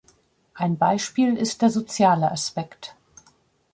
Ein 0.55 0.79
Beispiel 0.79 1.37
ist 1.37 1.61
der 1.61 1.69
soziale 1.69 2.31
Aspekt. 2.31 2.95